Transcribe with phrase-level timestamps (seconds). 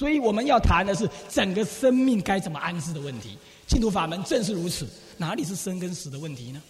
[0.00, 3.36] 所以我们要谈的是整个生命该怎么安置的问题。
[3.66, 4.88] 净土法门正是如此，
[5.18, 6.62] 哪里是生跟死的问题呢？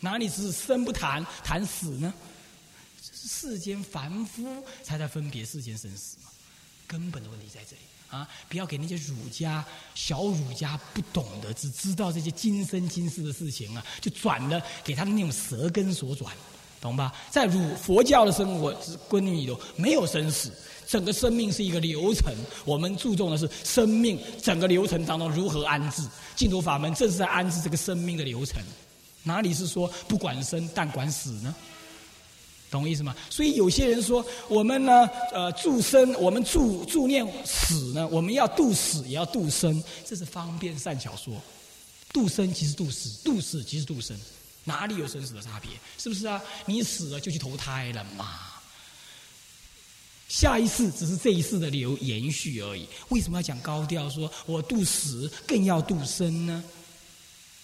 [0.00, 2.12] 哪里是生不谈，谈死呢？
[3.00, 4.42] 世间凡夫
[4.82, 6.30] 才在分别世间生死嘛，
[6.88, 8.28] 根本的问题在这里啊！
[8.48, 9.64] 不要给那些儒家、
[9.94, 16.34] 小儒家不懂得，只知道这些今生今世的事情啊，就转了给他的那种舌根所转，
[16.80, 17.14] 懂吧？
[17.30, 18.72] 在儒佛教的生活
[19.08, 20.52] 观念里头，没有生死，
[20.86, 22.32] 整个生命是一个流程。
[22.64, 26.02] 我们注重的是生命整个流程当中如何安置。
[26.34, 28.62] 净土法门正是在安置这个生命的流程，
[29.22, 31.54] 哪里是说不管生但管死呢？
[32.68, 33.14] 懂我意思吗？
[33.30, 41.40] 所以有些人说，我们呢，呃，助生，我们助助念死呢，我们要度死也要度生，这是方便善巧说。
[42.12, 44.18] 度生即是度死，度死即是度生，
[44.64, 45.70] 哪里有生死的差别？
[45.96, 46.42] 是不是啊？
[46.66, 48.45] 你死了就去投胎了嘛？
[50.36, 52.86] 下一世只是这一世的流延续而已。
[53.08, 54.06] 为什么要讲高调？
[54.10, 56.62] 说我度死更要度生呢？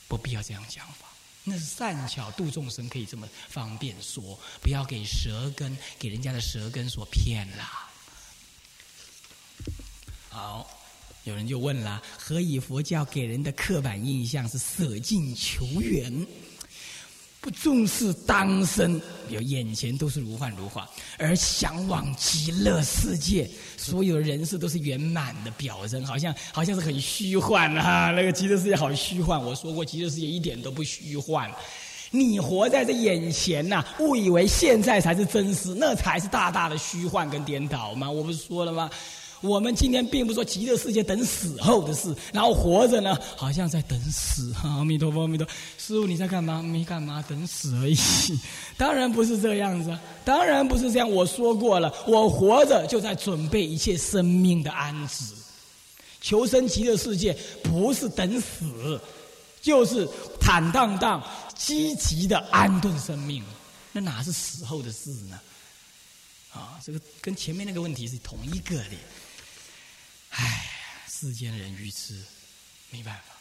[0.09, 1.07] 不必要这样讲法。
[1.45, 7.69] 那是善巧度众生，可以这么方便说，不要给舌根给人家的舌根所骗了。
[10.31, 10.67] 好，
[11.25, 16.27] 有人就问了：何以佛教给人的刻板印象是舍近求远？
[17.43, 28.13] 不重视当生，有眼前都是如幻如化，而向往极乐世界，所有人事都是圆满的表征，好像好像是很虚幻啊！
[28.13, 29.43] 那个极乐世界好虚幻。
[29.43, 31.51] 我说过，极乐世界一点都不虚幻。
[32.13, 38.09] 你活在这眼前呐，误以为现在才是真实，那才是大大的虚幻跟颠倒吗？
[38.09, 38.89] 我不是说了吗？
[39.43, 44.55] 我们今天并不说极乐世界等死后的事，然后活着呢，好像在等死。
[44.63, 45.45] 阿弥陀佛，阿弥陀。
[45.77, 46.63] 师傅你在干嘛？
[46.63, 47.97] 没干嘛，等死而已。
[48.79, 51.11] 当然不是这样子，当然不是这样。
[51.11, 55.25] 我说过了，我活着就在准备一切生命的安置。
[56.21, 59.01] 求生极乐世界不是等死，
[59.61, 60.09] 就是
[60.41, 61.21] 坦荡荡、
[61.57, 63.43] 积极的安顿生命。
[63.91, 65.41] 那哪是死后的事呢？
[66.55, 68.91] 啊，这个跟前面那个问题是同一个的。
[70.33, 70.69] 唉，
[71.09, 72.21] 世间人愚痴，
[72.91, 73.35] 没办法，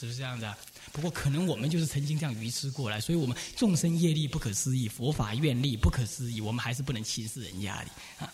[0.00, 0.56] 是不是这样子啊？
[0.92, 8.32] 不过可能我们就是曾经这样愚痴过来，所以我们众生业力不可思议，佛法愿力不可思议，我们还是不能轻视人家的啊。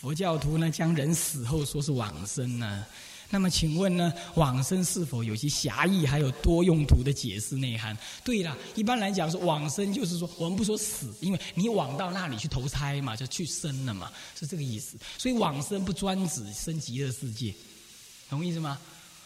[0.00, 2.86] 佛教徒呢，将人死后说是往生呢，
[3.32, 7.96] 那么请问呢，往生是否有些狭义，还有多用途的解释内涵？
[8.24, 14.96] 对了，一般来讲说往生就是说，我们不说死，因为你往到那里去投胎嘛，就去生了嘛，是这个意思。
[15.16, 17.54] 所以往生不专指生极乐世界，
[18.28, 18.76] 懂意思吗？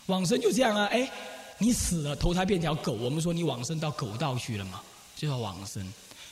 [0.07, 1.11] 往生就这样啊，哎，
[1.57, 4.83] 你死了投胎变条狗，我们说你往生到狗道去了嘛，
[5.17, 5.83] 就叫往生。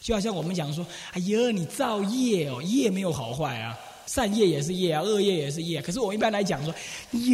[0.03, 3.79] 就好像我们讲说，哎呀，你造业哦，业没有好坏啊。
[4.07, 5.81] 善业也是业啊，恶业也是业。
[5.81, 6.75] 可是我们一般来讲说，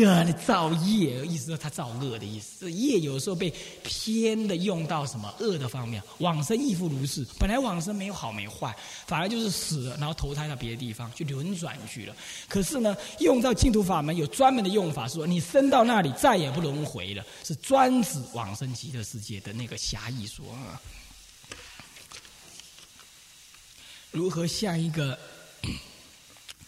[0.00, 2.70] 呀，你造业，意思是他造恶的意思。
[2.70, 3.52] 业有时候被
[3.82, 7.26] 偏的用到什么恶的方面，往生亦复如是。
[7.38, 8.74] 本来往生没有好没坏，
[9.06, 12.14] 反而就是死了，然后投胎到别的地方去轮转去了。
[12.48, 20.80] 可是呢，用到净土法门有专门的用法，说你生到那里再也不轮回了，是专指往生极乐世界的那个狭义说啊。
[24.10, 25.18] 如何像一个？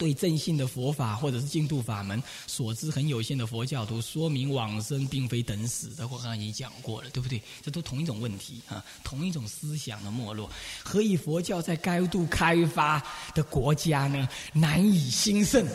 [0.01, 7.41] 对正信的佛法或者是净土法门所知很有限的佛教徒，说明往生并非等死，的我刚刚已经讲过了，对不对？
[7.61, 10.49] 这都同一种问题啊，同一种思想的没落。
[10.83, 15.67] 何以佛教在高度开发的国家呢，难以兴盛？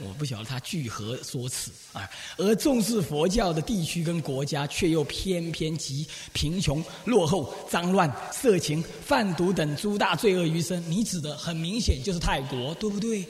[0.00, 2.08] 我不晓得他据何说辞啊。
[2.36, 10.80] 而重视佛教的地区跟国家，却又偏偏集贫穷、落后、脏乱、色情、贩毒等诸大罪恶于身。
[10.88, 13.26] 你指的很明显就是泰国，对不对？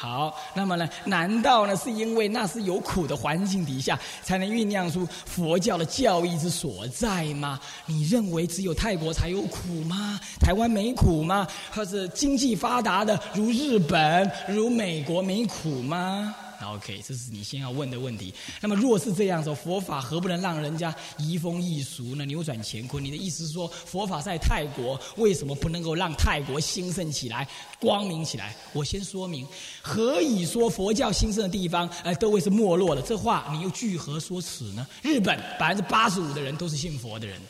[0.00, 0.88] 好，那么呢？
[1.04, 7.58] 难道呢是因为那是有苦的环境底下才能酝酿出佛教的教义之所在吗？
[7.84, 10.20] 你认为只有泰国才有苦吗？
[10.38, 11.48] 台湾没苦吗？
[11.74, 16.32] 或是经济发达的如日本、如美国没苦吗
[16.62, 18.32] ？OK，这是你先要问的问题。
[18.60, 22.24] 那么，若是这样说，佛法何不能让人家移风易俗呢？
[22.26, 23.04] 扭转乾坤？
[23.04, 27.46] 你的意思是说，佛法在泰国为什么不能够让泰国兴盛起来、
[27.80, 28.56] 光明起来？
[28.72, 29.46] 我先说明，
[29.80, 33.02] 何以说佛教兴盛的地方，呃，都会是没落的？
[33.02, 34.86] 这话你又据何说此呢？
[35.02, 37.40] 日本百分之八十五的人都是信佛的人，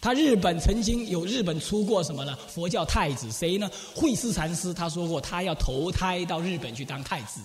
[0.00, 2.36] 他日本曾经有日本出过什么呢？
[2.48, 3.70] 佛教太子谁呢？
[3.94, 7.40] 慧思禅师他说过，他要投胎到日本去当太子。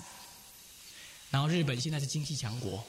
[1.30, 2.84] 然后日本现在是经济强国，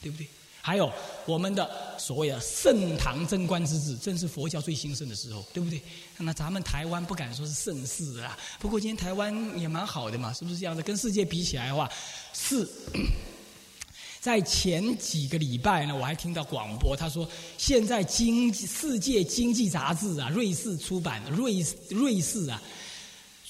[0.00, 0.26] 对不对？
[0.60, 0.90] 还有
[1.26, 5.78] 我们的所谓的盛唐贞观之治，正是佛教最兴盛的时候，对不对？
[6.16, 10.82] 那咱们台湾不敢说是盛世啊，不过今天台湾也蛮好的嘛，是不是这样的？
[10.82, 11.86] 跟世界比起来的话，
[12.32, 12.66] 是。
[14.22, 17.28] 在前几个礼拜呢，我还听到广播，他说
[17.58, 22.62] 现在经济世界经济杂志啊，瑞士出版的瑞瑞士啊。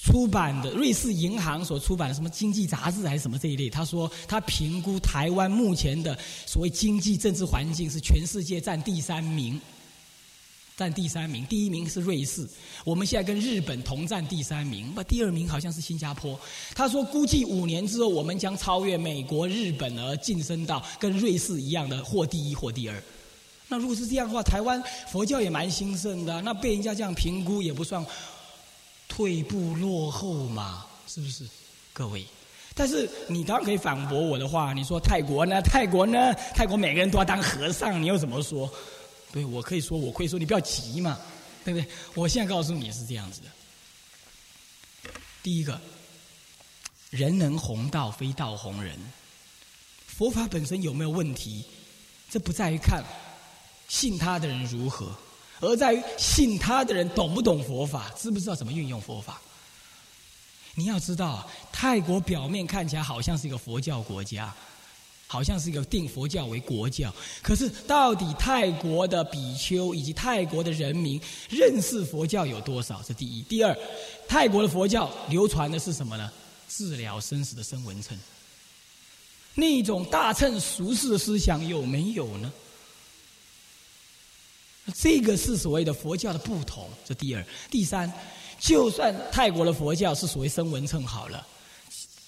[0.05, 3.71] 出版的瑞士银行所出版的什么经济杂志还是什么这一类？
[3.71, 6.15] 他说他评估台湾目前的
[6.45, 9.59] 所谓经济政治环境是全世界占第三名，
[10.77, 12.47] 占第三名，第一名是瑞士，
[12.83, 16.39] 我们现在跟日本同占第三名，那第二名好像是新加坡。
[16.75, 23.03] 他说估计五年之后我们将超越美国、日本而晋升到跟瑞士一样的或第一或第二。
[23.67, 24.81] 那如果是这样的话，台湾
[25.11, 28.05] 佛教也蛮兴盛的，那被人家这样评估也不算。
[29.15, 31.47] 退步落后嘛，是不是？
[31.93, 32.25] 各位，
[32.73, 34.73] 但是你当然可以反驳我的话。
[34.73, 35.61] 你说泰国呢？
[35.61, 36.33] 泰国呢？
[36.53, 38.69] 泰国每个人都要当和尚，你又怎么说？
[39.31, 41.17] 对我可以说，我可以说，你不要急嘛，
[41.63, 41.89] 对不对？
[42.13, 45.11] 我现在告诉你是这样子的。
[45.41, 45.79] 第一个，
[47.09, 48.99] 人能弘道，非道弘人。
[50.07, 51.63] 佛法本身有没有问题？
[52.29, 53.01] 这不在于看
[53.87, 55.15] 信他的人如何。
[55.59, 59.41] 而在于信他的人懂不懂佛法，知不知道怎么运用佛法？
[60.75, 64.53] 你要知道，泰国表面看起来好像是一个佛教国家，
[65.25, 71.19] 好像是一个定佛教为国教，可是到底泰国的比丘以及泰国的人民
[71.49, 73.01] 认识佛教有多少？
[73.07, 73.41] 这第一。
[73.43, 73.73] 第二，
[74.27, 76.29] 泰国的佛教流传的是什么呢？
[76.67, 78.19] 治疗生死的生闻称，
[79.53, 82.51] 那种大乘俗世的思想有没有呢？
[84.93, 88.11] 这个是所谓的佛教的不同，这第二、第三，
[88.59, 91.45] 就算泰国的佛教是所谓声闻称好了，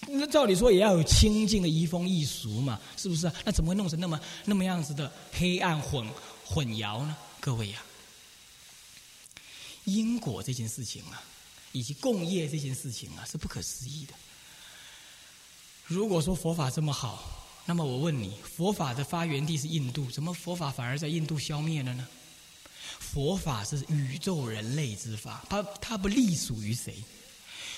[0.08, 3.32] 那照理说也要有清净的移风易俗嘛，是不是？
[3.46, 6.08] 那怎么会弄成那么那么样子的黑暗混
[6.44, 7.16] 混淆呢？
[7.40, 7.82] 各位呀，
[9.84, 11.22] 因果这件事情啊，
[11.72, 14.14] 以及共业这件事情啊，是不可思议的。
[15.86, 22.08] 如果说佛法这么好，那么我问你，佛法的发源地是印度，怎么佛法反而在印度消灭了呢？
[23.14, 26.94] 佛法是宇宙人类之法，它它不隶属于谁，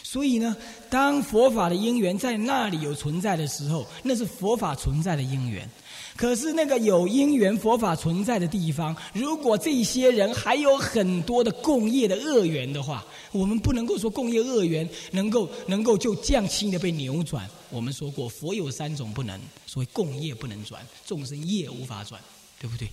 [0.04, 0.56] 所以呢，
[0.90, 5.70] 当佛法的因缘在那里有存在的时候，那是佛法存在的因缘。
[6.18, 17.50] 可是那个有因缘佛法存在的地方，如果这些人还有很多的共业的恶缘的话，我们不能够说共业恶缘能够能够就这样轻的被扭转。
[17.70, 22.20] 我们说过，佛有三种不能，所谓共业不能转，众生业无法转，
[22.60, 22.90] 对不对？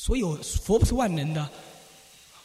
[0.00, 1.50] 所有佛不是万能的，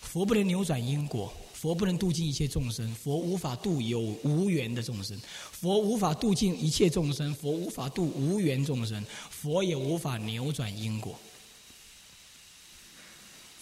[0.01, 5.17] 佛不能扭转因果，佛不能度尽一切众生，佛无法度有无缘的众生，
[5.53, 11.17] 佛无法度尽一切众生，佛无法度无缘众生，佛也无法扭转因果，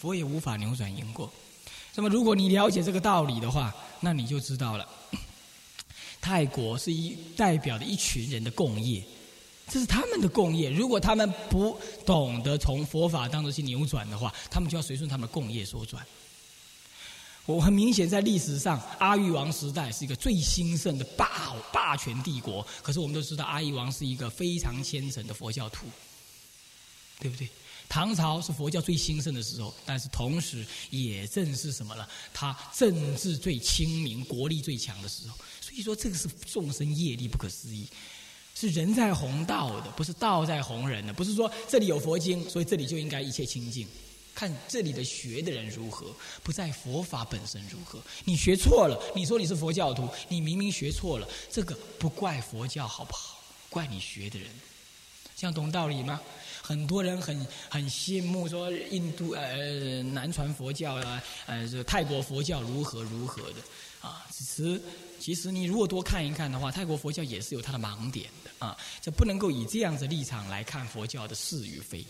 [0.00, 1.32] 佛也无法扭转因果。
[1.94, 4.88] 那么，如果你了解这个道理的话，那你就知道了，
[6.20, 9.04] 泰国是一代表的一群人的共业。
[9.68, 16.04] 这是他们的共业，如果他们不懂得从佛法当中去扭转的话，他们就要随顺他们的共业所转。
[17.46, 25.86] 我很明显在历史上，阿育王时代是一个最兴盛的霸霸权帝国，可是我们都知道，阿育王是一个非常虔诚的佛教徒，
[27.20, 27.48] 对不对？
[27.86, 32.06] 唐朝是佛教最兴盛的时候，但是同时也正是什么呢？
[32.32, 35.36] 他政治最清明、国力最强的时候。
[35.60, 37.86] 所以说，这个是众生业力不可思议。
[38.54, 41.12] 是人在弘道的，不是道在弘人的。
[41.12, 43.86] 不是说这里有佛经，所以这里就应该一切清净。
[44.34, 46.06] 看这里的学的人如何，
[46.42, 48.00] 不在佛法本身如何。
[48.24, 53.38] 你学错了，你说你是佛教徒，你明明学错了，这个不怪佛教好不好？
[53.70, 54.48] 怪你学的人。
[55.36, 56.20] 这样懂道理吗？
[56.66, 63.56] 很多人很很羡慕说印度呃南传佛教啊，呃这泰国佛教如何如何的
[64.00, 64.80] 啊，其实。
[65.20, 72.04] 其实你如果多看一看的话，泰国佛教也是有它的盲点的啊，就不能够以这样子立场来看佛教的是与非。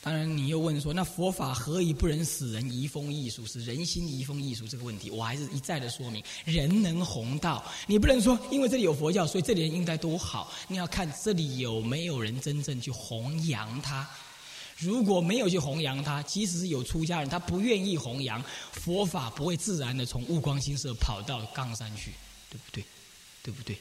[0.00, 3.44] 当然，你又问说，那佛法何以不能使人移风易俗？
[3.46, 10.52] 是人心移风易俗这个问题，我还是一再的说明：人能弘道，你不能说因为这里有佛教，所以这里人应该多好。
[10.68, 14.08] 你要看这里有没有人真正去弘扬它。
[14.78, 22.12] 如果没有去弘扬它，即使是有出家人，他不愿意弘扬佛法，不会自然的从悟光心社跑到冈山去，
[22.48, 22.84] 对不对？
[23.42, 23.76] 对不对？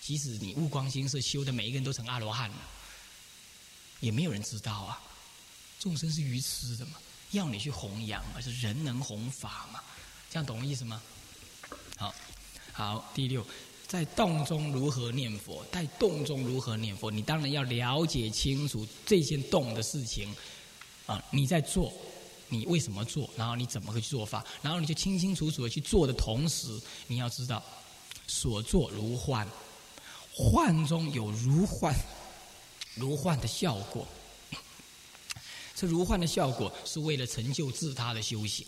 [0.00, 2.56] 即使你悟光心社修的每一个人都成阿罗汉了，
[3.98, 5.02] 也没有人知道啊。
[5.78, 6.92] 众生是愚痴的嘛，
[7.32, 9.80] 要你去弘扬，而是人能弘法嘛，
[10.30, 11.00] 这样懂我意思吗？
[11.96, 12.14] 好，
[12.72, 13.46] 好，第六，
[13.86, 15.64] 在动中如何念佛？
[15.72, 17.10] 在动中如何念佛？
[17.10, 20.34] 你当然要了解清楚这件动的事情
[21.06, 21.22] 啊！
[21.30, 21.92] 你在做，
[22.48, 23.28] 你为什么做？
[23.36, 24.44] 然后你怎么个做法？
[24.62, 27.62] 然后你就清清楚楚的去做的同时，你要知道
[28.26, 29.46] 所作如幻，
[30.34, 31.94] 幻中有如幻
[32.94, 34.06] 如幻的效果。
[35.76, 38.66] 这如幻的效果是为了成就自他的修行，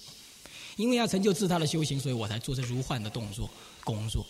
[0.76, 3.48] 因为要成就自他的修行，所以我才做这如幻的动作
[3.82, 4.24] 工作。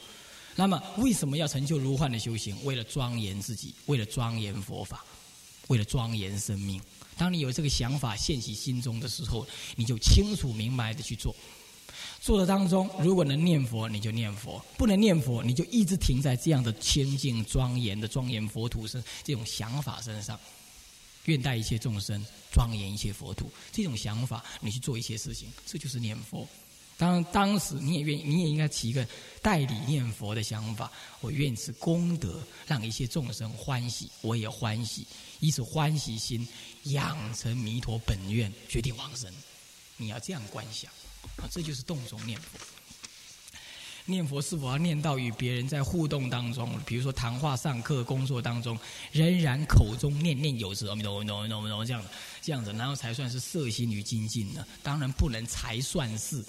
[0.55, 2.57] 那么，为什么要成就如幻的修行？
[2.65, 5.05] 为了庄严自己，为了庄严佛法，
[5.67, 6.81] 为了庄严生命。
[7.17, 9.45] 当你有这个想法现起心中的时候，
[9.75, 11.35] 你就清楚明白的去做。
[12.21, 20.39] 做的当中，如果能念佛，你就念佛；不能念佛，你就一直停在这样的清净庄严的庄严佛土身这种想法身上。
[21.25, 26.49] 愿待一切众生庄严一切佛土，这种想法，你去做一些事情，这就是念佛。
[26.97, 29.07] 当当时你也愿，你也应该起一个
[29.41, 30.91] 代理念佛的想法。
[31.21, 35.07] 我愿是功德，让一切众生欢喜，我也欢喜，
[35.39, 36.47] 以此欢喜心
[36.85, 39.33] 养成弥陀本愿，决定往生。
[39.97, 40.91] 你要这样观想
[41.37, 42.59] 啊，这就是动中念佛。
[44.09, 48.77] 念佛是否要念到与别人在互动当中，比如说谈话、上课、工作当中，
[49.13, 52.03] 仍然口中念念有词，阿弥陀佛，阿弥陀佛，阿弥陀佛，这样
[52.41, 54.65] 这样子，然后才算是色心与精进呢？
[54.83, 56.43] 当然不能才算是。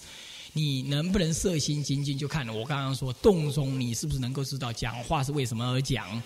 [0.54, 6.20] 你能不能色心精进，就看我刚刚说动中，你是不是能够知道讲话是为什么而讲，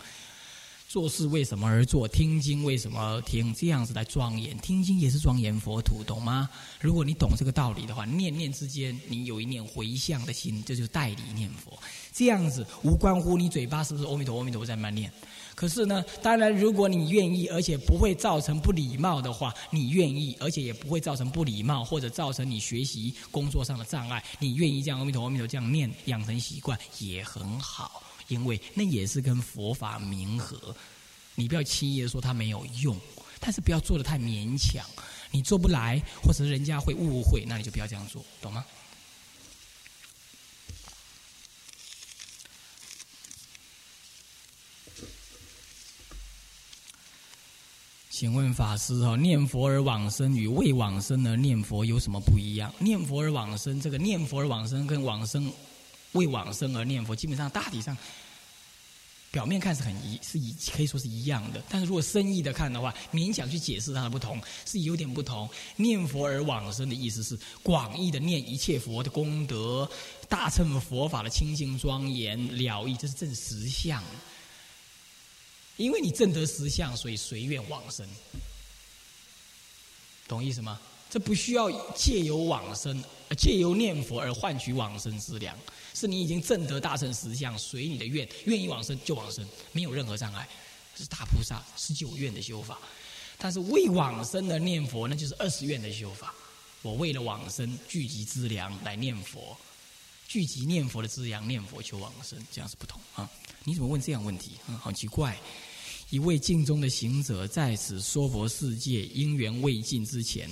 [0.93, 4.55] 做事为什么而做，听经为什么而听，这样子来庄严。
[4.59, 6.47] 听经也是庄严佛土，懂吗？
[6.79, 11.75] 如果你懂这个道理的话，念念之间你有一念回向的心，这就是代理念佛。
[12.12, 15.12] 这样子无关乎你嘴巴是不是阿弥陀阿弥陀在慢念。
[15.55, 30.75] 可是呢，当然，如果你愿意，而且不会造成不礼貌的话，你愿意，而且也不会造成不礼貌或者造成你学习工作上的障碍，你愿意这样阿弥陀阿弥陀这样念，养成习惯也很好，因为那也是跟佛法冥合。
[31.36, 32.96] 你不要轻易的说它没有用，
[33.39, 34.86] 但是不要做的太勉强。
[35.32, 38.63] 你做不来，或者人家会误会，那你就不要这样做，懂吗？
[48.12, 52.72] 请问法师哈，念佛而往生与未往生而念佛有什么不一样？
[52.77, 55.51] 念佛而往生，这个念佛而往生跟往生
[56.13, 57.98] 为往生而念佛，基本上大体上
[59.32, 61.63] 表面看是很一，是一可以说是一样的。
[61.67, 65.50] 但是如果深意的看的话，勉强去解释它的不同，是有点不同。
[65.75, 69.89] 念佛而往生的意思是广义的念一切佛的功德，
[70.29, 74.03] 大乘佛法的清净庄严了义，这是正实相。
[75.77, 78.08] 因为你正得实相，所以随愿往生，
[80.27, 80.79] 懂意思吗？
[81.13, 83.00] 这不需要借由往生，
[83.38, 85.55] 借由念佛而换取往生之粮，
[85.93, 90.50] 是你已经正得大乘实相，随你的愿，愿意往生就往生，没有任何障碍，
[90.98, 92.79] 是大菩萨十九愿的修法。
[93.38, 96.34] 但是未往生的念佛，那就是二十愿的修法。
[96.82, 99.55] 我为了往生聚集资粮来念佛，
[100.27, 103.29] 聚集念佛的资粮，念佛求往生，这样是不同啊。
[103.63, 104.53] 你怎么问这样问题？
[104.67, 105.38] 嗯，好奇怪。
[106.10, 110.50] 一位镜中的行者在此说佛世界因缘未尽之前，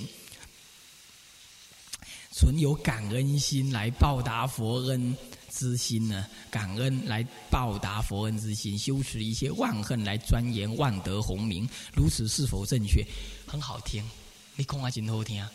[2.32, 5.14] 存有感恩心来报答佛恩
[5.50, 6.26] 之心呢？
[6.50, 13.06] 感恩来报答佛恩之心，修持一些万恨来钻研万德洪名，如此是否正确？
[13.46, 14.02] 很好听，
[14.56, 15.46] 你空啊，真好听。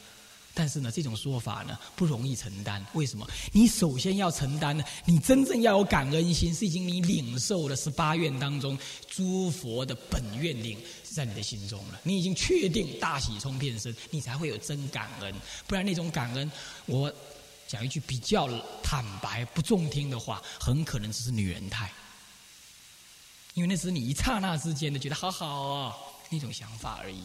[0.54, 2.84] 但是呢，这种说法呢不容易承担。
[2.94, 3.28] 为什么？
[3.52, 4.84] 你首先要承担呢？
[5.06, 10.78] 你真正要有感恩心，是已经你领受了十八愿当中诸佛的本愿领
[11.18, 12.00] 在你的心中了。
[12.04, 15.34] 你已经确定大喜冲遍身，你才会有真感恩。
[15.66, 16.52] 不然那种感恩，
[16.86, 17.12] 我
[17.68, 18.48] 讲一句比较
[18.84, 21.92] 坦白不中听的话，很可能只是女人态。
[23.56, 25.96] 因为那是你一刹那之间的觉得好好哦
[26.30, 27.24] 那种想法而已。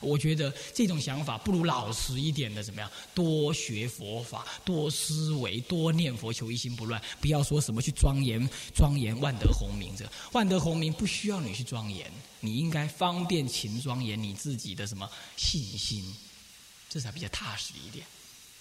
[0.00, 2.90] 我觉得这种想法不如老实一点的怎么样？
[3.14, 7.00] 多学佛法，多思维，多念佛，求一心不乱。
[7.20, 12.10] 不要说什么去庄严庄严万德洪名，这万德洪名不需要你去庄严，
[12.40, 16.14] 你应该方便勤庄严你自己的什么信心，
[16.88, 18.04] 这才比较踏实一点。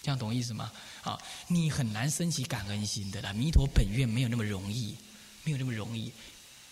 [0.02, 0.72] 这样懂意思吗？
[1.02, 3.32] 啊，你很难升起感恩心的啦。
[3.32, 4.96] 弥陀本愿没有那么容易，
[5.44, 6.12] 没有那么容易。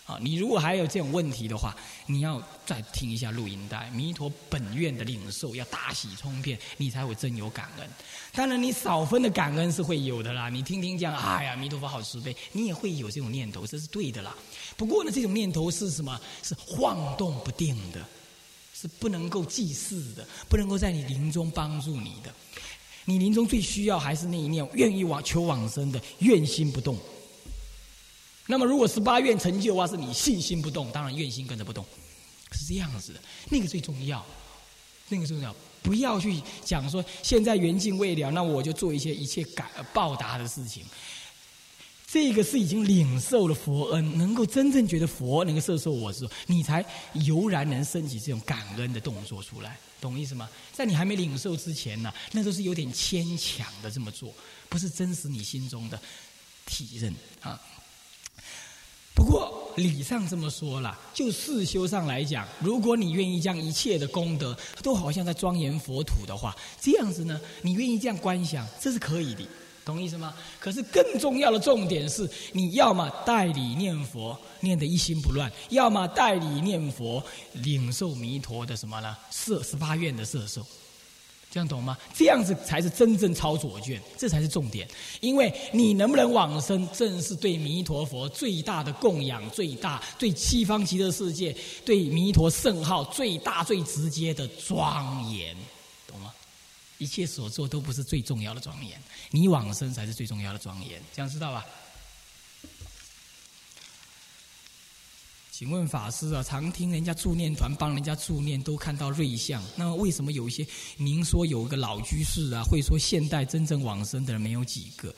[0.05, 1.75] 啊，你如果还有这种问题的话，
[2.07, 3.89] 你要再听一下录音带。
[3.91, 7.87] 弥陀本愿的领受要大喜冲遍，你才会真有感恩。
[8.33, 10.49] 当然，你少分的感恩是会有的啦。
[10.49, 14.35] 你听听讲，哎呀，弥陀佛好慈悲，你也会有这种念头，这是对的啦。
[14.75, 16.19] 不过呢，这种念头是什么？
[16.41, 18.03] 是晃动不定的，
[18.73, 22.33] 是不能够祭祀的，不能够在你临终帮助你的。
[23.05, 26.97] 你临终最需要还是那一念愿意往求往生的愿心不动。
[28.51, 31.85] 那么如果十八愿成就的话，是你信心不动，当然愿心跟着不动，
[32.51, 33.19] 是这样子的。
[33.49, 34.25] 那个最重要，
[35.07, 35.55] 那个最重要。
[35.81, 40.83] 不要去讲说现在缘尽未了，那我就做一些一切感报答的事情。
[42.05, 50.49] 这个是已经领受了佛恩，能够真正觉得佛能够摄受我时候，你才油然能升起这种感恩的动作出来，懂意思吗？
[50.73, 54.33] 在你还没领受之前呢，那都是有点牵强的这么做，
[54.67, 55.97] 不是真实你心中的
[56.65, 57.57] 体认啊。
[59.21, 69.47] 不过理上这么说了，就世修上来讲，如果你愿意将一切的功德都好像在庄严佛土的话，这样子呢，你愿意这样观想，这是可以的。
[69.85, 70.33] 懂意思吗？
[70.59, 77.23] 可是更重要的重点是，你要么代理念佛，念得一心不乱；要么代理念佛，
[77.53, 79.15] 领受弥陀的什么呢？
[79.29, 80.65] 摄十八愿的摄受，
[81.51, 81.97] 这样懂吗？
[82.15, 84.87] 这样子才是真正抄左卷，这才是重点。
[85.19, 91.53] 因为你能不能往生，正是对弥陀佛最大的供养，最大对西方极乐世界
[91.83, 95.53] 对弥陀圣号最大最直接的庄严。
[96.07, 96.33] 懂吗
[96.97, 98.97] 一切所做都不是最重要的庄严，
[99.31, 101.65] 你往生才是最重要的庄严，这样知道吧？
[105.61, 110.65] 请问法师啊，常听人家助念团帮人家助念，都看到瑞相，那么为什么有一些
[110.97, 115.13] 您说有一个老居士啊，会说现代真正往生的人没有几个？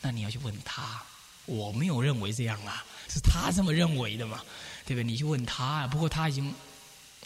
[0.00, 1.02] 那你要去问他，
[1.46, 4.40] 我没有认为这样啊，是他这么认为的嘛，
[4.86, 5.04] 对不对？
[5.04, 6.54] 你去问他啊，不过他已经。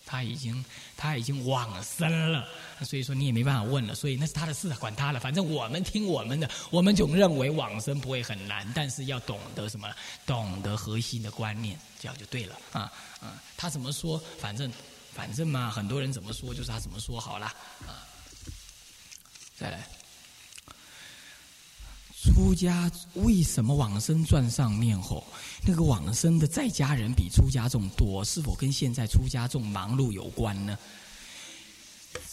[0.07, 0.65] 他已经
[0.97, 2.47] 他已经往生了，
[2.83, 5.19] 所以说你也没办法问了，所以那是他的事，管他了。
[5.19, 9.93] 反正我们听我们的，我们总认为往生不会很难，但是要懂得什么？
[10.25, 13.43] 懂得核心的观念，这样就对了啊啊！
[13.57, 14.23] 他怎么说？
[14.39, 14.73] 反正
[15.13, 17.47] 反正嘛，很多人怎么说就是他怎么说好了
[17.87, 18.07] 啊。
[19.59, 19.89] 再来。
[22.27, 25.25] 出家为什么往生传上面吼，
[25.65, 30.77] 那个往生的在家人比出家众多，是否跟现在出家众忙碌有关呢？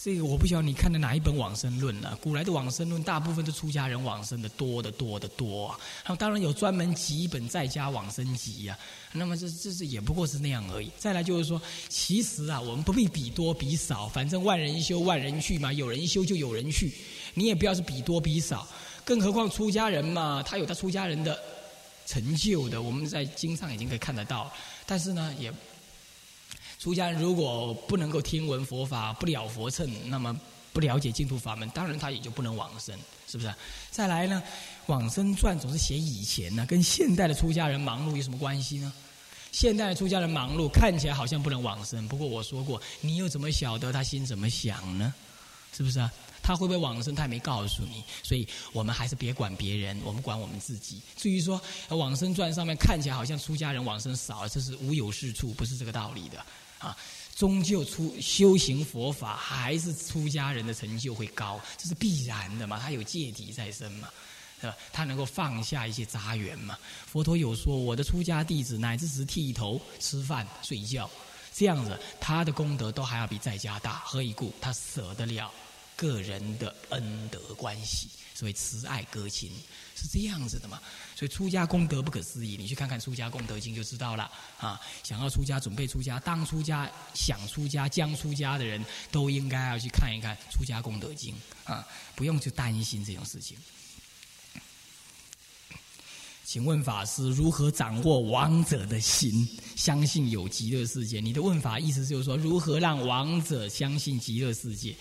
[0.02, 2.18] 这个我不晓得你看的哪一本往生论呢？
[2.20, 5.78] 古来的往生论大部分都出家人往生的多的多的多啊。
[6.06, 8.76] 那当然有专门几本在家往生集呀。
[9.12, 10.90] 那么这这这也不过是那样而已。
[10.98, 16.92] 再来就是说，其实啊，我们不必比多比少，反正万人修万人去嘛，有人修就有人去，
[17.32, 18.66] 你也不要是比多比少。
[19.04, 21.38] 更何况出家人嘛，他有他出家人的
[22.06, 24.50] 成就的，我们在经上已经可以看得到。
[24.86, 25.52] 但是呢，也
[26.78, 30.38] 出家人如果不能够听闻佛法，不了佛乘，那么
[30.72, 33.54] 不了解净土法门，当然他也就不能往生，是不是？
[33.90, 34.42] 再来呢，
[34.86, 38.92] 往生传总是写以前呢，跟现代的出家人忙碌有什么关系呢？
[39.52, 45.14] 现代的出家人忙碌，看起来好像不能往生，不过我说过，你又怎么晓得他心怎么想呢？
[45.72, 46.12] 是不是啊？
[46.44, 47.14] 他会不会往生？
[47.14, 51.00] 他也没告诉你，所以我们还是别管别人，我们管我们自己。
[51.16, 51.58] 至于说
[51.96, 56.44] 《往生传》上面看起来好像出家人往生少，这是无有是处，不是这个道理的
[56.78, 56.94] 啊。
[57.34, 62.78] 终究出修行佛法，还是出家人的成就会高，这是必然的嘛。
[62.78, 64.08] 他有戒体在身嘛，
[64.60, 64.76] 是吧？
[64.92, 66.78] 他能够放下一些杂缘嘛。
[67.06, 71.10] 佛陀有说，我的出家弟子乃至只是剃头、吃饭、睡觉，
[71.52, 73.94] 这样子他的功德都还要比在家大。
[74.04, 74.52] 何以故？
[74.60, 75.50] 他舍得了。
[75.96, 79.50] 个人的恩德关系，所以慈爱歌亲
[79.94, 80.80] 是这样子的嘛？
[81.14, 84.80] 所以出家功德不可思议，你去看看《出家功德经》就知道了啊！
[85.04, 91.34] 想要出家、准备出家、当出家、想出家、将出家的人都应该要去看一看《出家功德经》
[91.72, 91.86] 啊！
[92.16, 93.56] 不用去担心这种事情。
[96.44, 99.48] 请问法师如何掌握王者的心？
[99.76, 101.20] 相信有极乐世界？
[101.20, 104.94] 你的问法意思就是说，如何让王者相信极乐世界？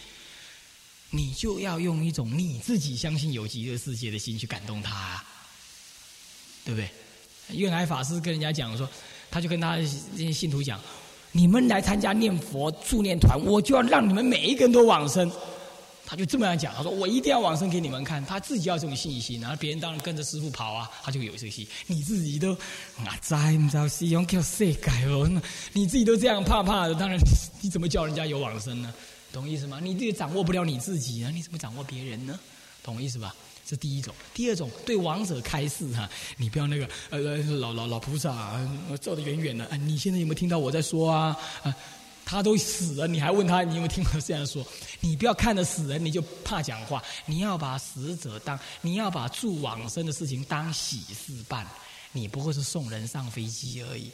[1.16, 5.24] 你就要用一种你自己相信有极乐世界的心去感动他，啊
[6.66, 6.90] 对不对？
[7.56, 8.90] 月来法师跟人家讲说，
[9.30, 9.86] 他就跟他这
[10.18, 10.80] 些信徒讲：
[11.32, 15.32] 你们来参加念佛助念团，我就要让你们每一个人都往生。
[16.06, 18.24] 他就这么样讲，他说我一定要往生给你们看。
[18.26, 21.66] 他自己要这种信心，然后别人当然跟着师傅跑啊，他就有这个心。
[21.88, 22.54] 你自己都
[22.98, 25.30] 啊，在你知道是用叫世界哦，
[25.72, 27.18] 你自己都这样怕怕的，当然
[27.62, 28.94] 你怎么叫人家有往生呢？
[29.34, 29.80] 懂意思吗？
[29.82, 32.40] 你这个掌握不了你自己啊，你怎么掌握别人呢？
[32.84, 33.36] 懂意思吧？
[33.66, 34.14] 这第一种。
[34.34, 38.60] 第二种，对王者开示哈，你不要那个呃老老老菩萨，
[39.02, 39.76] 坐得远远的啊。
[39.76, 41.36] 你现在有没有听到我在说啊？
[41.64, 41.76] 啊，
[42.24, 44.64] 他都死了，你还问他你有没有听我这样说？
[45.00, 51.66] 你不要看着死人你就怕讲话，你要把死者当，你要把助往生的事情当喜事办。
[52.12, 54.12] 你不过是送人上飞机而已。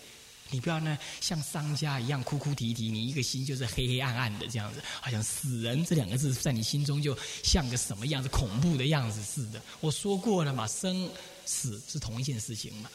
[0.51, 9.61] 你不要呢，像商家一样哭哭啼啼，你一个心就是黑黑暗暗的这样子，好像死人这两个字在你心中就像个什么样子恐怖的样子似的。
[9.79, 11.09] 我说过了嘛，生
[11.45, 12.89] 死是同一件事情嘛。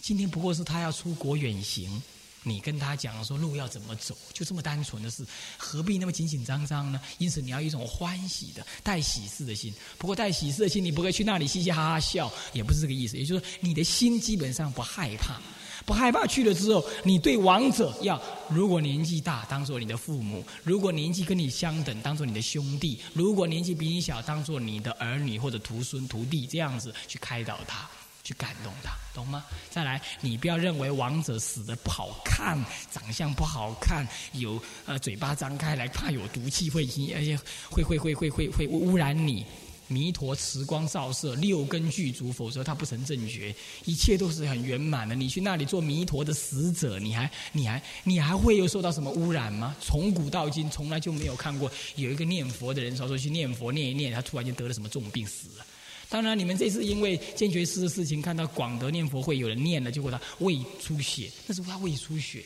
[0.00, 2.02] 今天不过是他要出国远行，
[2.42, 5.26] 你跟他讲说路要怎么走，就这么单纯的事，
[5.58, 7.00] 何必那么紧紧张张呢？
[7.18, 9.74] 因此你要一种欢喜的、带喜事的心。
[9.98, 13.18] 不过带喜事的心，你不会去那里嘻嘻哈哈笑，也不是这个意思。
[13.18, 15.40] 也就是说，你的心基本上不害怕。
[15.86, 27.88] 不害怕去了之后，你对王者要，如果年纪大，当做你的父母；如果年纪跟你相等，当做你的兄弟；如果年纪比你小，当做你的儿女或者徒孙徒弟，这样子去开导他，
[28.22, 29.44] 去感动他，懂吗？
[29.70, 37.38] 再来，你不要认为王者死的不好看，长相不好看，有呃嘴巴张开来，怕有毒气会而且
[37.70, 39.44] 会会会会会会污染你。
[39.90, 43.52] 弥陀慈光照射，六根具足，否则他不成正觉。
[43.84, 45.16] 一切都是很圆满的。
[45.16, 49.74] 你去那里做弥陀的使者，你还你还你还会有受到什么污染吗？
[49.80, 55.66] 从古到今，从来就没有看过有一个念佛的人，说说去念佛念一念，他突然间得了什么重病死了。
[56.08, 62.44] 当然，你们这次因为坚决师的事情，看到广德念佛会有人念了，结果他胃出血，那是他胃出血，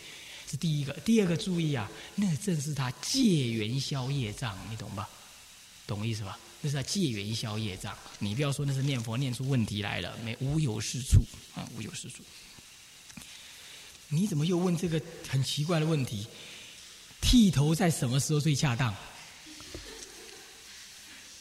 [0.50, 0.92] 是第一个。
[1.04, 5.08] 第二个注意啊，那正是他戒元宵业障，你懂吧？
[5.86, 6.38] 懂意思吧？
[6.64, 11.22] 那是在戒元宵业障，你不要说那是念佛念出问题来了，没无有是处
[11.54, 12.22] 啊，无有是处。
[14.08, 14.98] 你怎么又问这个
[15.28, 16.26] 很奇怪的问题？
[17.20, 18.94] 剃头在什么时候最恰当？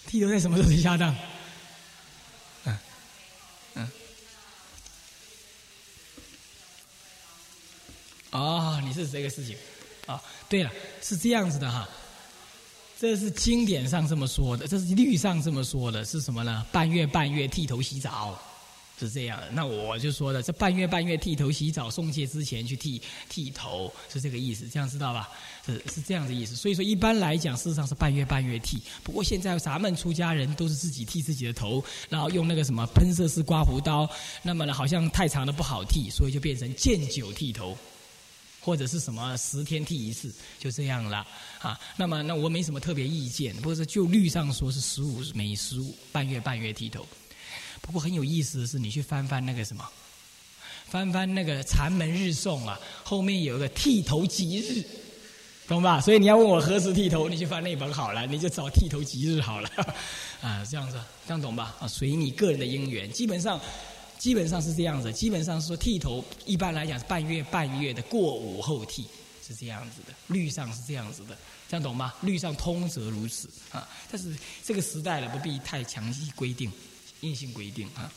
[0.08, 1.16] 剃头在什么时候最恰当？
[2.66, 2.78] 嗯
[3.76, 3.92] 嗯。
[8.32, 9.58] 哦，你是这个事情
[10.06, 10.22] 啊？
[10.50, 11.88] 对了，是这样子的哈。
[13.04, 16.66] 这是经典上这么说的，这是律上这么说的，是什么呢？
[16.72, 18.40] 半月半月剃头洗澡，
[18.98, 19.50] 是这样的。
[19.52, 25.30] 那我就说了，这半月半月剃头洗澡，送戒之前去剃剃头，是这个意思，这样知道吧？
[25.66, 26.56] 是是这样的意思。
[26.56, 28.82] 所以说，一般来讲，事实上是半月半月剃。
[29.04, 34.10] 不过现在咱们出家人都是自己剃自己的头，然后用那个什么喷射式刮胡刀，
[34.42, 37.78] 那么呢，好像太长的不好剃，所以就变成见酒剃头。
[38.64, 41.28] 或者是什么十天剃一次，就这样了
[41.60, 41.78] 啊。
[41.98, 47.06] 那么那我没什么特别意见，不是就律上说是十五每十五半月半月剃头。
[47.82, 49.86] 不过很有意思的是，你去翻翻那个什么，
[50.88, 54.82] 翻翻那个禅门日诵啊，后面有一个剃头吉日，
[55.68, 56.00] 懂吧？
[56.00, 59.70] 所以你要问我何时剃头，你去翻那本好了，你就找剃头吉日好了
[60.42, 60.98] 啊，这样子，
[61.28, 61.76] 这样懂吧？
[61.82, 63.60] 啊，随你个人的因缘，基本上。
[64.24, 69.06] 基本上是这样子，基本上是说剃头，一般来讲是半月半月的过午后剃，
[69.46, 70.14] 是这样子的。
[70.28, 72.14] 律上是这样子的，这样懂吗？
[72.22, 73.86] 律上通则如此啊。
[74.10, 74.34] 但是
[74.64, 76.72] 这个时代了，不必太强硬规定，
[77.20, 78.10] 硬性规定啊。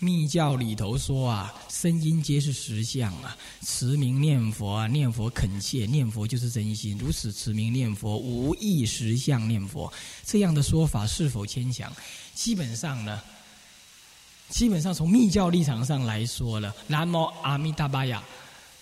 [0.00, 9.92] 密教里头说啊，声音皆是实相啊，持名念佛啊，念佛恳切，念佛就是真心，如此持名念佛，无意实相念佛，
[10.26, 11.92] 这样的说法是否牵强？
[12.34, 13.22] 基本上呢。
[14.52, 18.22] 基本上从密教立场上来说呢，南无阿弥达巴雅，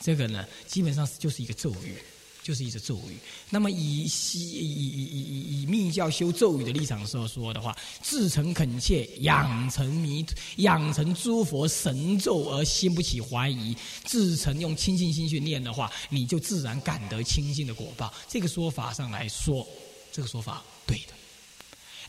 [0.00, 1.94] 这个呢，基本上就是一个咒语，
[2.42, 3.16] 就是一个咒语。
[3.50, 18.12] 那么以西以以以以以密教修咒语的立场上说的话，至诚恳切，养成弥养成诸佛神咒而心不起怀疑，至诚用清净心去念的话，你就自然感得清净的果报。
[18.28, 19.64] 这个说法上来说，
[20.10, 21.19] 这个说法对的。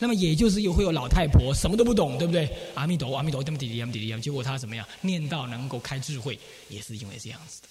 [0.01, 2.49] 那么也就是又会有老太婆什么都不懂，对不对？
[2.73, 4.83] 阿弥陀，阿弥陀佛，这么滴滴样滴滴样，结果他怎么样？
[5.01, 7.67] 念到能够开智慧，也是因为这样子的，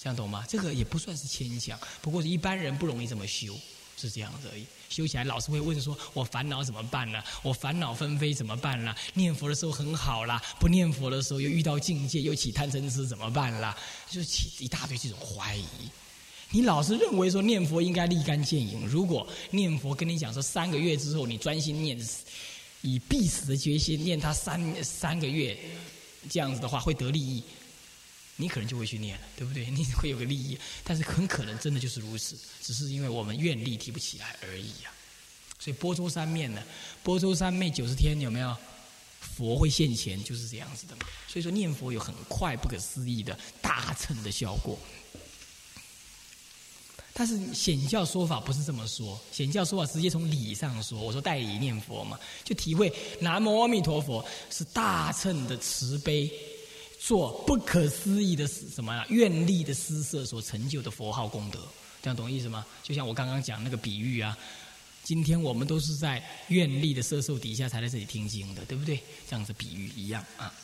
[0.00, 0.44] 这样懂吗？
[0.48, 3.58] 这个也不算是牵强，不过是一般人不容易这么修，
[3.96, 4.64] 是这样子而已。
[4.88, 7.20] 修起来老是会问说：“我烦恼怎么办呢？
[7.42, 8.94] 我烦恼纷飞怎么办呢？
[9.14, 13.76] 念佛的时候很好啦，不念佛的时候又遇到境界又起贪嗔痴怎么办啦？
[14.08, 15.64] 就起一大堆这种怀疑。”
[16.50, 18.86] 你老是认为说念佛应该立竿见影。
[18.86, 21.98] 如果念佛跟你讲说三个月之后你专心念，
[22.80, 25.58] 以必死的决心念它三三个月，
[26.30, 27.42] 这样子的话会得利益，
[28.36, 29.70] 你可能就会去念了，对不对？
[29.70, 34.94] 你会有个利益，但是很可能真的就是如此，只是因为我们愿力提不起来而已啊。
[35.58, 36.62] 所以波州三面呢，
[37.02, 38.56] 波州三昧九十天有没有
[39.20, 41.02] 佛会现前，就是这样子的嘛。
[41.26, 44.78] 所以说念佛有很快不可思议的大乘的效果。
[47.20, 51.00] 但是显教说法不是这么说，显教说法直接从理上说。
[51.00, 56.30] 我说代理念佛嘛，就体会南无阿弥陀佛是大乘的慈悲，
[57.00, 61.58] 做不可思议的什么呀愿力的施设所成就的佛号功德，
[62.00, 62.64] 这样懂意思吗？
[62.84, 64.38] 就像我刚刚讲那个比喻啊，
[65.02, 69.02] 今天我们都是在愿力的摄受底下才在这里听经的，对不对？
[69.28, 70.54] 这样子比喻一样啊。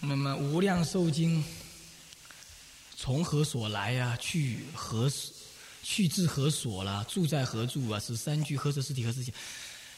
[0.00, 1.44] 那么无量寿经。
[3.00, 4.14] 从何所来呀？
[4.20, 5.10] 去何？
[5.82, 7.02] 去至何所了？
[7.08, 7.98] 住在何处啊？
[7.98, 9.34] 是三句何者是体何是相？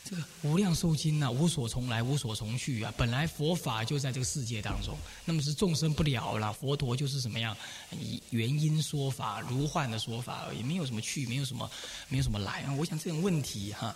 [0.04, 2.94] 这个无量寿经呐，无所从来，无所从去啊。
[2.96, 6.52] 本来佛法就在这个世界当中，那么是众生不了了。
[6.52, 7.56] 佛陀就是什么样？
[7.90, 11.68] 以原因说法，如幻的说法，也没有什么去，没有什么，
[12.08, 12.72] 没有什么来啊。
[12.74, 13.92] 我想这种问题哈，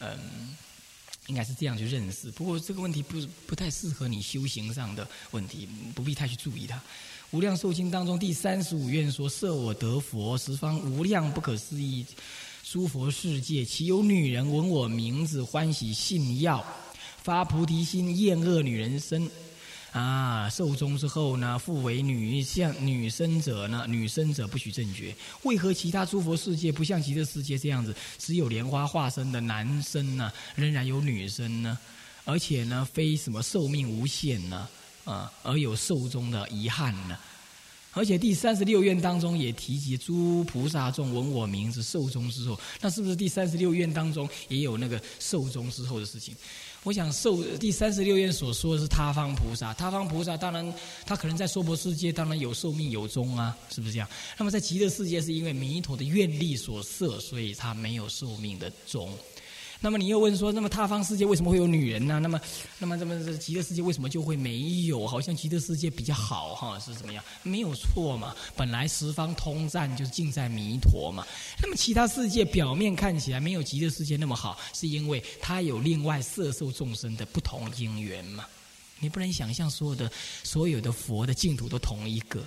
[0.00, 0.56] 嗯，
[1.26, 2.30] 应该是这样去认识。
[2.32, 6.80] 不过这个问题不不太适合你修行上的问题，不必太去注意它。
[7.30, 12.04] 无量寿经当中第三十五愿说：设我得佛，十方无量不可思议。
[12.64, 16.64] 诸佛世界，岂有女人闻我名字欢喜信要，
[17.22, 19.28] 发菩提心厌恶女人身？
[19.92, 23.84] 啊，寿终之后呢，复为女像女生者呢？
[23.88, 25.14] 女生者不许正觉。
[25.42, 31.76] 为何其他诸佛世界不像极乐世界这样子，只有莲花化身的男生呢，仍然有女生呢？
[32.24, 34.68] 而且呢，非什么寿命无限呢？
[35.04, 37.18] 啊，而有寿终的遗憾呢？
[37.92, 46.32] 而且第三十六愿当中也提及诸菩萨众闻我名字寿终之后，那是不是第三十六愿当中也有那个寿终之后的事情？
[46.82, 54.08] 我想受第三十六愿所说的是他方菩萨，他方菩萨当然他可能在娑婆世界当然有寿命有终啊，是不是这样？
[54.38, 59.12] 那么在极乐世界是因为弥陀的愿力所设，所以他没有寿命的终。
[59.82, 62.20] 那么你又问说，那么他方世界为什么会有女人呢？
[62.20, 62.38] 那么，
[62.78, 65.06] 那么，这么这极乐世界为什么就会没有？
[65.06, 67.24] 好像极乐世界比较好哈，是怎么样？
[67.42, 71.26] 没有错嘛，本来十方通赞就是尽在弥陀嘛。
[71.62, 78.44] 那么其他世界表面看起来没有极乐世界那么好，是因为它有另外色受众生的不同因缘嘛。
[78.98, 80.12] 你不能想象所有的
[80.44, 82.44] 所有的佛的净土都同一个，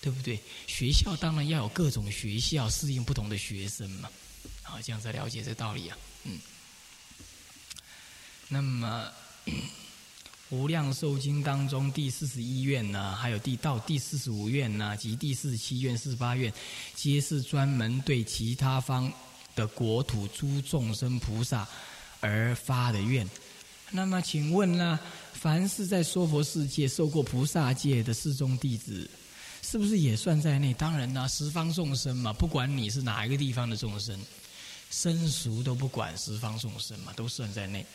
[0.00, 0.36] 对不对？
[0.66, 4.08] 学校当然要有各种学校适应不同的学生嘛。
[4.64, 6.40] 好，这样子了解这道理啊，嗯。
[8.52, 9.08] 那么，
[10.50, 16.52] 《无量寿经》当中第四十一愿呢，还有第到第四十五愿呢，及第四十七愿、四十八愿，
[16.94, 19.10] 皆是专门对其他方
[19.56, 21.66] 的国土诸众生菩萨
[22.20, 23.26] 而发的愿。
[23.90, 25.00] 那么，请问呢，
[25.32, 29.10] 凡是在娑婆世界受过菩萨戒的四众弟子，
[29.62, 30.74] 是不是也算在内？
[30.74, 34.20] 当然呢，十方众生嘛，不管你是哪一个地方的众生，
[34.90, 37.86] 生熟都不管，十方众生嘛，都算在内。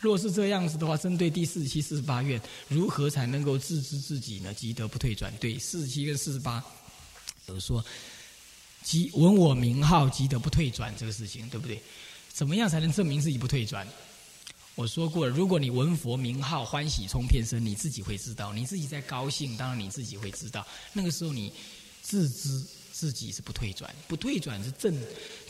[0.00, 4.52] 若是这样子的话，针对第四十七、四十八愿，如何才能够自知自己呢？
[4.54, 5.30] 积德不退转。
[5.38, 6.64] 对，四十七跟四十八
[7.46, 7.84] 有说，
[8.82, 11.80] 积闻我名号，积德不退转这个事情，对不对？
[12.32, 13.86] 怎么样才能证明自己不退转？
[14.74, 20.66] 我说过了，如果你闻佛名号，欢喜冲遍身，你自己会知道，你自己在高兴，当然你自己会知道。
[20.94, 21.52] 那个时候你
[22.00, 22.64] 自知。
[23.00, 24.94] 自己是不退转，不退转是正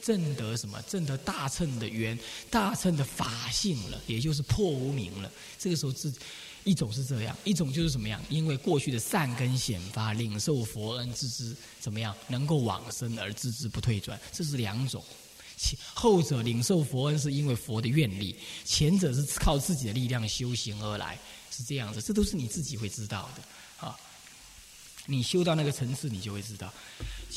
[0.01, 0.81] 正得什么？
[0.83, 2.17] 正得大乘的缘，
[2.49, 5.29] 大乘的法性了，也就是破无明了。
[5.59, 6.15] 这个时候自
[6.63, 8.23] 一种是这样，一种就是什么样？
[8.29, 15.05] 因为过去的善根显发，领受佛恩，自知怎么样能够往生而自知不退转，这是两种。
[15.93, 21.19] 后者领受佛恩是因为佛的愿力，前者是靠自己的力量修行而来，
[21.51, 22.01] 是这样子。
[22.01, 23.99] 这都是你自己会知道的啊。
[25.07, 26.73] 你修到那个层次，你就会知道。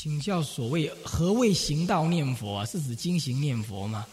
[0.04, 2.66] 请教所谓何谓行道念佛啊？
[2.66, 4.04] 是指经行念佛吗？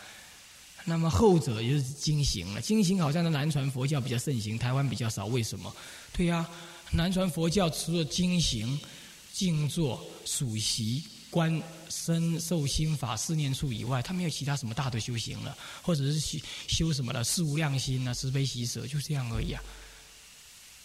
[0.85, 2.61] 那么后者也是经行了。
[2.61, 5.25] 经行好像在南传佛教比较盛行，台湾比较少。
[5.25, 5.75] 为什么？
[6.13, 6.49] 对呀，
[6.91, 8.79] 南传佛教除了经行、
[9.33, 19.61] 静坐、数习、观身受心法、四念处以外，他没有其他什么大的修行了，或者是修修什么的四无量心啊、慈悲喜舍，就这样而已啊。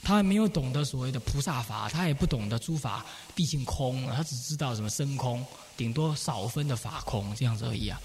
[0.06, 5.44] 他还没有懂得所谓的菩萨法，他也不懂得诸法毕竟空，他只知道什么生空，
[5.76, 8.00] 顶多少分的法空这样子而已啊，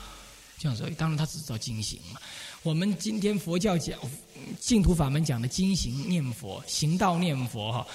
[0.58, 0.96] 这样子而已。
[0.96, 2.20] 当然他只知道经行嘛。
[2.64, 4.00] 我们今天佛教讲
[4.60, 7.88] 净土法门讲的经行念佛、行道念佛哈，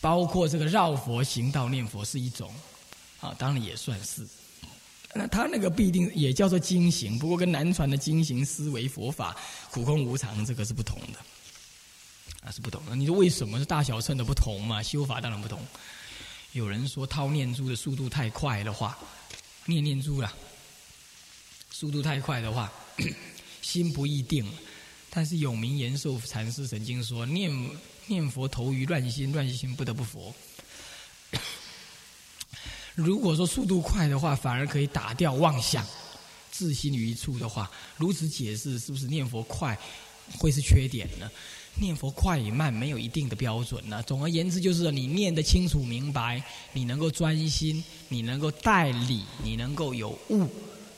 [0.00, 2.54] 包括这个绕佛行道念佛是一种
[3.20, 4.24] 啊，当然也算是。
[5.12, 9.36] 那他那个必定也叫做经行，不过跟南传的经行思维佛法
[9.72, 11.18] 苦空无常这个是不同的。
[12.44, 12.94] 那是不同的。
[12.94, 14.82] 你说为什么是大小乘的不同嘛？
[14.82, 15.58] 修法当然不同。
[16.52, 18.96] 有人说掏念珠的速度太快的话，
[19.64, 20.32] 念念珠啦，
[21.70, 22.72] 速度太快的话，
[23.62, 24.48] 心不易定。
[25.10, 27.50] 但是永明延寿禅师曾经说，念
[28.06, 30.34] 念佛投于乱心，乱心不得不佛。
[32.94, 35.84] 如果说速度快的话，反而可以打掉妄想，
[36.52, 39.76] 自心于一处的话，如此解释，是不是念佛快
[40.38, 41.28] 会是缺点呢？
[41.80, 44.02] 念佛快与慢没有一定的标准呢。
[44.04, 50.48] 总而言之，就是你念得清楚明白，你能够专心，你能够代理，你能够有悟，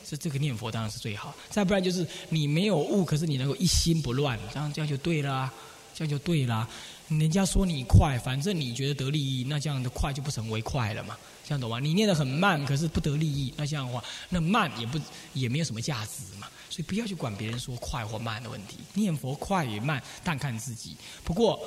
[0.08, 1.34] 这这个念佛当然是最好。
[1.48, 5.50] 再不然就是你没有悟，可是你能够一心不乱，这样这样就对了，
[5.94, 6.68] 这样就对了。
[7.08, 11.16] 人家说你快，反正你觉得得利益，那这样的快就不成为快了嘛？
[11.46, 11.78] 这样懂吗？
[11.78, 14.98] 你念得很慢，可是不得利益，那这样的话，那慢也不
[15.32, 16.48] 也没有什么价值嘛。
[16.68, 18.78] 所以不要去管别人说快或慢的问题。
[18.92, 20.96] 念佛快与慢，但看自己。
[21.22, 21.62] 不过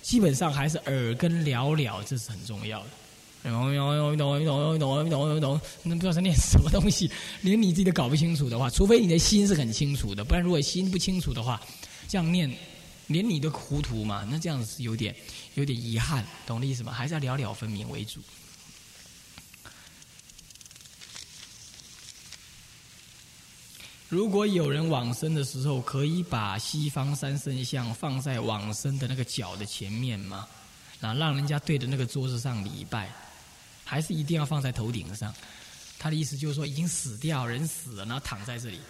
[0.00, 2.86] 基本上还是耳根了了，这是很重要的。
[3.42, 7.10] 懂懂懂懂懂懂懂懂，那不知道在念什么东西，
[7.42, 11.60] 连你自己都搞不清楚的话，除非你的心是很清楚的，不然如果心不清楚的话，
[12.08, 12.50] 这样念。
[13.12, 14.26] 连你都糊涂嘛？
[14.30, 15.14] 那这样子是有点
[15.54, 16.92] 有点遗憾，懂的意思吗？
[16.92, 18.20] 还是要了了分明为主。
[24.08, 30.46] 如果有人往生的时候，可以把西方三圣像放在往生的那个脚的前面吗？
[31.00, 33.10] 然后让人家对着那个桌子上礼拜，
[33.84, 35.34] 还是一定要放在头顶上？
[35.98, 38.80] 他的意思就是说，已经死掉，人死了，然后躺在这里。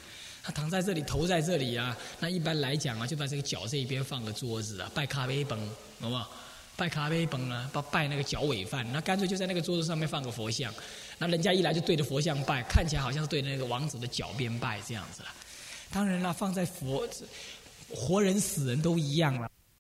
[0.43, 1.97] 他躺在这里，头在这里啊。
[2.19, 5.59] 那一般来讲啊，就在这个脚这一边放个桌子啊，拜咖啡崩，
[6.01, 6.29] 好不好？
[6.75, 8.85] 拜咖啡崩啊，拜拜那个脚尾饭。
[8.93, 10.73] 那干脆就在那个桌子上面放个佛像。
[11.19, 15.29] 那人家一来就对着佛像拜，看起来好像是对那个王子的脚边拜这样子了。
[15.93, 17.07] 当然了，放在佛，
[17.95, 19.52] 活人死人都一样了。